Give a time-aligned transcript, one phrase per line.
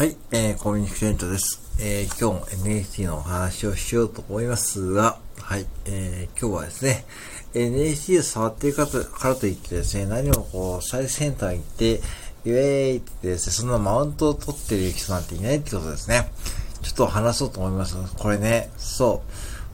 [0.00, 1.60] はい、えー、コミュニケートです。
[1.78, 7.04] えー、今日も NFT のお話をしようと思いますが、はい、えー、今日はですね、
[7.52, 8.88] NFT を触っているか
[9.28, 16.32] らといってですね、何もこう、最先端行って、イェーイってですね、そんなマウントを取ってる人なんていないってことですね。
[16.80, 17.94] ちょっと話そうと思います。
[18.16, 19.22] これね、そ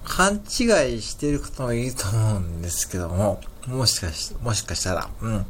[0.04, 5.46] う、勘違いしてる方もいると思うんですけども、もしかし、もしかしたら、うん。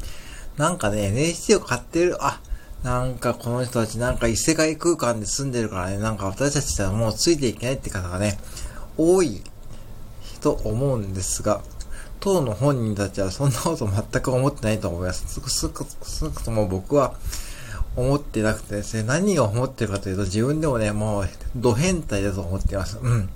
[0.58, 2.42] なんかね、NFT を買ってる、あ、
[2.86, 8.38] なんかこの人たちなんか異世界空間で住んでるからね、なんか私たちはもうついていけないって方がね、
[8.96, 9.42] 多い
[10.40, 11.62] と思うんですが、
[12.20, 15.40] 当の本人たちはそんなこと全く思ってないと思います。
[15.50, 15.68] 少
[16.28, 17.16] なくとも僕は
[17.96, 22.98] 思ってなくてですね、何が思ってるかというと自分でもね、もう、ド変態だと思ってます。
[23.02, 23.28] うん。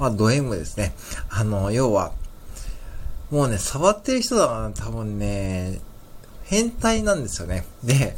[0.00, 0.96] まあ、ド M ですね。
[1.30, 2.10] あの、要は、
[3.30, 5.80] もうね、触ってる人だから多分ね、
[6.42, 7.64] 変態なんですよね。
[7.84, 8.16] で、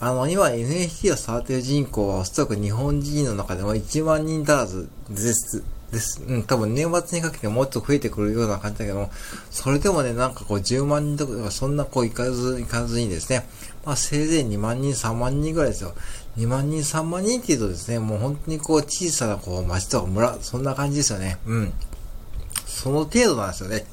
[0.00, 5.62] あの、今 NFT を触っている人口はおそらく日本人の中でも1万人足らずです。
[5.92, 6.22] です。
[6.22, 9.10] うん、多分年末にかけてもっと増えてくるような感じだけども、
[9.50, 13.46] それでもね、なんかこう10万人とかそんなこういかず、いかずにですね、
[13.84, 15.92] まあせいぜい2万人、3万人ぐらいですよ。
[16.38, 21.38] 2万人、3万人っていうとですね、もう本当にこう小さなこう町とか村、そんな感じですよね。
[21.46, 21.72] うん。
[22.66, 23.84] その程度なんですよね。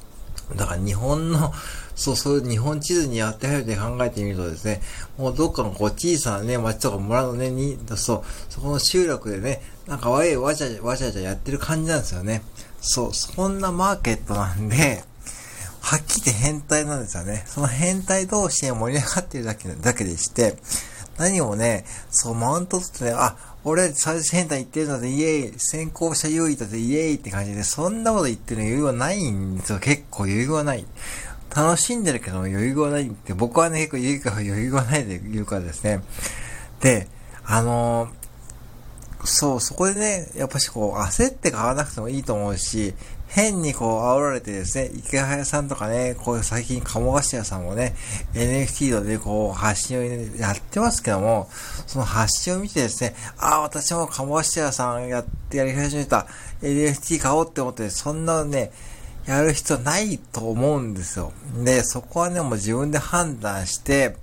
[0.56, 1.52] だから日本の
[1.98, 4.80] そう、そう日本地図に当てはめて考えてみるとですね、
[5.18, 12.42] もうどっかのこう小さなね、町とか村のね、に、そう、そこの集落でね、なんかわいわちゃわちゃわちゃやってる感じなんですよね。
[12.80, 15.02] そう、そんなマーケットなんで、
[15.80, 17.42] はっきり変態なんですよね。
[17.46, 20.56] その変態同士で盛り上がってるだけだけでして、
[21.18, 29.78] 何もね、そう、マウント取ってね、あ、俺最初変態言ってるので、イエーイ、先行者優位だぜ、イエーイって感じで、そんなこと言ってる余裕はないんですよ。
[29.80, 30.86] 結構余裕はない。
[31.54, 36.02] 楽しんでるけど余裕がないって、僕はね、結構言うか余裕がないで言うからですね。
[36.80, 37.08] で、
[37.44, 42.94] あのー、そう、そこでね、やっぱしこう、焦って買わなくてもいいと思うし、
[43.28, 47.94] 変にこう、煽られてですね、池早さんとかね、こういう最近、鴨頭さんもね、
[48.32, 51.48] NFT でこう、発信を、やってますけども、
[51.86, 56.26] その発信を見てですね、ああ、私も鴨頭さんやってやり始めた、
[56.62, 58.72] NFT 買おうって思って、そんなね、
[59.26, 61.32] やる必要ないと思うんですよ。
[61.62, 64.16] で、そこはね、もう自分で判断して、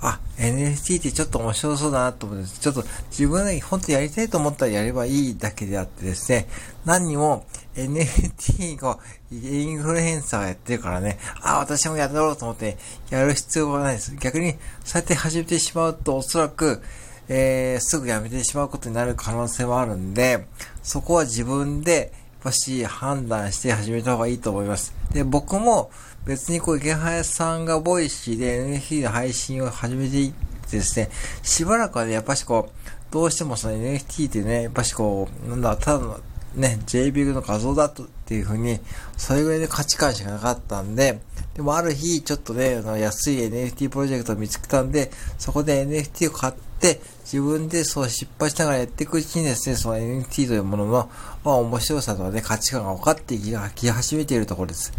[0.00, 6.46] あ、NFT ってちょっと面白そうだなと思って、ちょっと自分で本当にやりたいと思ったらやればいいだけであってですね、
[6.84, 7.44] 何にも
[7.74, 8.98] NFT が
[9.32, 12.76] インフルエンサーがやってるからね、あ、私もやろうと思って
[13.10, 14.14] やる必要がないです。
[14.16, 14.52] 逆に、
[14.84, 16.80] そうやって始めてしまうとおそらく、
[17.28, 20.46] えー、すぐやめてしまうことになる可能性もあるんで、
[20.82, 22.10] そこは自分でやっ
[22.44, 24.94] ぱし判断して始めた方がいいと思います。
[25.12, 25.90] で、僕も
[26.28, 30.32] 別にこう、イケハヤさんが Voicyで NFT の配信を始めていっ
[30.70, 31.08] てですね、
[31.42, 36.20] しばらくはね、やっぱしこう、どうしてもその NFT ってね、やっぱしこう、なんだ、ただの
[36.54, 38.78] ね、JPEG の画像だとっていう風に、
[39.16, 41.18] それぐらいで価値観しかなかったんで、
[41.54, 51.10] でもある日、ちょっとね、あの安い NFT プロジェクトを見つけたんで、そこで NFT を買って、自分でそう失敗しながらやっていくうちにですね、その NFT というものの、
[51.42, 53.34] まあ面白さとかね、価値観が分かって
[53.74, 54.92] き始めているところです。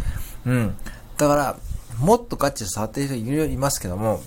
[0.44, 0.74] うん。
[1.20, 1.56] だから、
[1.98, 4.22] もっとガチで触っている人いますけども、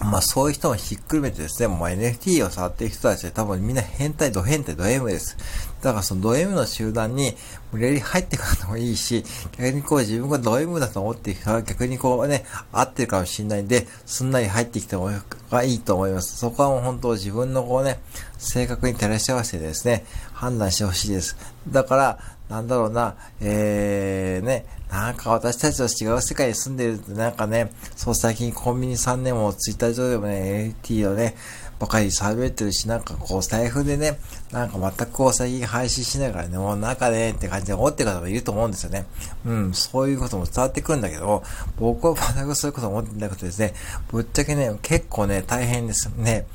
[0.00, 5.38] まあそういう人もひっくるめてですね、もう NFT を触っている人たちは多分みんな変態、ド変態、ド M です。
[5.80, 7.34] だからそのド M の集団に
[7.72, 9.24] 無理やり入ってくるのもいいし、
[9.56, 15.10] 逆にこう自分がド M だと思っている人は逆にこうね、合ってるかもしれないんで、すんなり入ってきても
[15.50, 16.36] がいいと思います。
[16.36, 17.98] そこはもう本当自分のこうね、
[18.36, 21.38] 性格に照らし合わせてですね、判断してほしいです。
[21.66, 22.18] だから、
[22.48, 31.34] なんだろうな、えー、ね、なんか私たちと違う世界に住んでるってなんかね、そう最近コンビニ3年もツイッター上でもね、AT をね、
[31.78, 34.18] ばかり喋ってるし、なんかこう、財布でね、
[34.50, 39.06] なんか全くこう最近配信しながらね、もう中でって感じで思ってる方もいると思うんですよね。
[39.46, 41.42] うん、そういうことも伝わってくるんだけど、
[41.78, 43.74] 僕は全くそういうこと思ってなくてですね、
[44.10, 46.46] ぶっちゃけね、結構ね、大変ですね。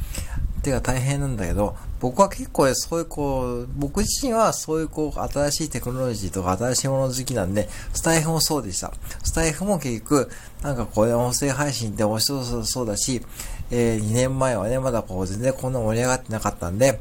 [0.63, 8.93] てか大変なんだけど、僕は結構そういうこう、僕自身はそういうこう、新しいテクノロジーとか新しいもの好きなんで、スタイフもそうでした。
[9.23, 10.29] スタイフも結局、
[10.61, 13.21] なんかこう、音声配信って面白そうだし、
[13.69, 16.99] えー、2年前はね、まだこう、全然こんな盛り上がってなかったんで、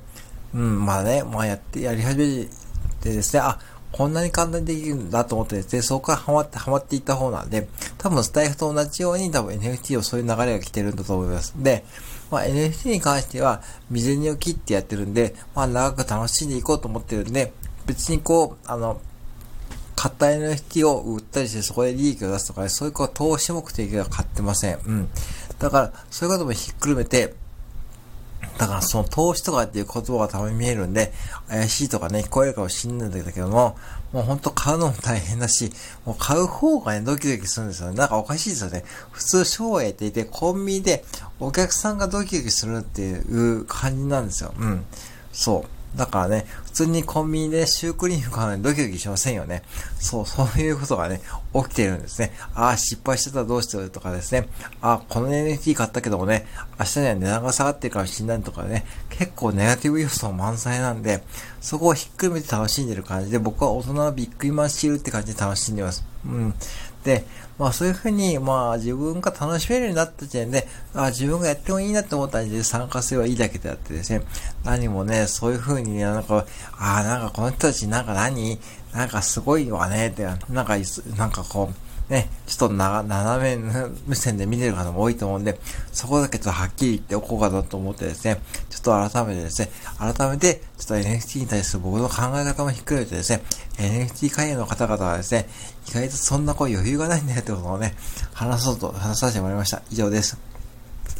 [0.54, 2.48] うん、まあね、まあやって、やり始め
[3.00, 3.58] てですね、あ、
[3.92, 7.68] こんなに簡単にできるんだと思ってですね、そこからハマって、ハマっていった方なんで、
[7.98, 11.52] 多分スタイフと同じように多分 NFT をそういう流れが来てるんだと思います。
[11.58, 11.84] で、
[12.30, 17.52] まあ、NFT に関しては、未然にを切ってやってるんで、まあ、長く楽しんでいこうと思ってるんで、
[17.84, 19.00] 別にこう、あの、
[19.94, 24.78] 買った NFT を売ったりしてそこで利益を出すとか、ね、そういうこう投資目的では買ってません。
[24.86, 25.08] うん。
[25.58, 27.34] だから、そういうこともひっくるめて、
[28.62, 31.12] だからその投資とかっていう言葉がたまに見えるんで、
[31.48, 33.76] 怪しいとかね、聞こえるかもしんないんだけども、
[34.12, 35.72] もうほんと買うのも大変だし、
[36.04, 37.96] もう買う方がね、ドキドキするんですよね。
[37.96, 38.84] なんかおかしいですよね。
[39.10, 41.04] 普通商営っていて、コンビニで
[41.40, 44.54] お客さんがドキドキするっていう感じなんですよ。
[44.56, 44.84] うん。
[45.32, 45.81] そう。
[45.96, 49.62] だからね、普通にコンビニでシュークリーム買うのにドキドキしませんよね。
[49.98, 51.20] そう、そういうことがね、
[51.54, 52.32] 起きてるんですね。
[52.54, 54.48] ああ、失敗してたらどうしてるとかですね。
[54.80, 56.46] ああ、この NFT 買ったけどもね、
[56.78, 61.22] 明日には値段が下がってるかもしれないとかね、結構ネガティブ要素満載なんで、
[61.60, 66.11] そこをひっくるめて楽しんでる感じで、僕は大人はビックリマンシールって感じで楽しんでます。
[66.24, 66.54] うん。
[67.04, 67.24] で、
[67.58, 74.22] まあそういうふうに、まあ自分が楽しめるようになった時点で、あ自分がやってもいいなって思った時で参加すればいいだけであってですね、
[74.64, 76.46] 何もね、そういうふうにね、なんか、
[76.78, 78.58] ああ、なんかこの人たちなんか何？
[78.94, 80.76] なんかすごいわねって、なんか、
[81.16, 81.74] なんかこう、
[82.08, 83.72] ね、ちょっとな、斜め
[84.06, 85.58] 目線で見てる方も多いと思うんで、
[85.92, 88.40] そこだけちょっとはっきり言っておこうかなと思ってですね、
[88.70, 93.42] ちょっと改めてですね、改めて、ちょっと NFT に対する僕の考え方もひっくるめてですね、
[93.78, 95.48] NFT 会員の方々はですね、
[95.88, 97.94] 意外とそんなこう余裕がないんだよってことをね、
[98.34, 99.82] 話そうと、話させてもらいました。
[99.90, 100.51] 以上です。